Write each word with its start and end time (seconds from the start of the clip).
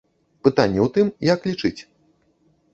Пытанне 0.47 0.79
ў 0.85 0.89
тым, 0.95 1.07
як 1.33 1.39
лічыць. 1.51 1.77